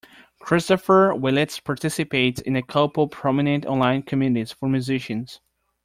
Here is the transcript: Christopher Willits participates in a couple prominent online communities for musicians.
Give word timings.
Christopher 0.39 1.13
Willits 1.13 1.59
participates 1.59 2.41
in 2.41 2.55
a 2.55 2.63
couple 2.63 3.07
prominent 3.07 3.67
online 3.67 4.01
communities 4.01 4.51
for 4.51 4.67
musicians. 4.67 5.41